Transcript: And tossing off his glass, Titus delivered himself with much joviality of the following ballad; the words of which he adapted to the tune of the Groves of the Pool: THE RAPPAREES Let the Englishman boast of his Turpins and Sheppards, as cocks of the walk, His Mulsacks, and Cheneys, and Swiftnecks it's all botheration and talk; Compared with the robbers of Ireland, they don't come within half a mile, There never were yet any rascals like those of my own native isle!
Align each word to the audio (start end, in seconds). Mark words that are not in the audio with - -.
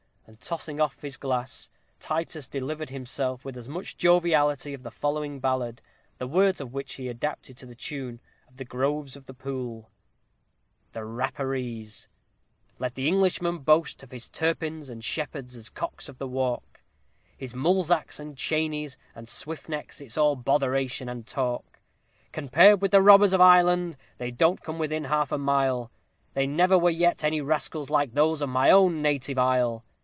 And 0.27 0.39
tossing 0.39 0.79
off 0.79 1.01
his 1.01 1.17
glass, 1.17 1.69
Titus 1.99 2.47
delivered 2.47 2.89
himself 2.89 3.43
with 3.43 3.67
much 3.67 3.97
joviality 3.97 4.73
of 4.73 4.81
the 4.81 4.89
following 4.89 5.41
ballad; 5.41 5.81
the 6.19 6.25
words 6.27 6.61
of 6.61 6.71
which 6.71 6.93
he 6.93 7.09
adapted 7.09 7.57
to 7.57 7.65
the 7.65 7.75
tune 7.75 8.21
of 8.47 8.55
the 8.55 8.63
Groves 8.63 9.17
of 9.17 9.25
the 9.25 9.33
Pool: 9.33 9.91
THE 10.93 11.03
RAPPAREES 11.03 12.07
Let 12.79 12.95
the 12.95 13.09
Englishman 13.09 13.57
boast 13.57 14.03
of 14.03 14.11
his 14.11 14.29
Turpins 14.29 14.87
and 14.87 15.01
Sheppards, 15.03 15.53
as 15.57 15.69
cocks 15.69 16.07
of 16.07 16.17
the 16.17 16.29
walk, 16.29 16.81
His 17.37 17.53
Mulsacks, 17.53 18.17
and 18.17 18.37
Cheneys, 18.37 18.95
and 19.13 19.27
Swiftnecks 19.27 19.99
it's 19.99 20.17
all 20.17 20.37
botheration 20.37 21.09
and 21.09 21.27
talk; 21.27 21.81
Compared 22.31 22.81
with 22.81 22.91
the 22.91 23.01
robbers 23.01 23.33
of 23.33 23.41
Ireland, 23.41 23.97
they 24.17 24.31
don't 24.31 24.61
come 24.63 24.79
within 24.79 25.03
half 25.03 25.33
a 25.33 25.37
mile, 25.37 25.91
There 26.35 26.47
never 26.47 26.79
were 26.79 26.89
yet 26.89 27.25
any 27.25 27.41
rascals 27.41 27.89
like 27.89 28.13
those 28.13 28.41
of 28.41 28.47
my 28.47 28.71
own 28.71 29.01
native 29.01 29.37
isle! 29.37 29.83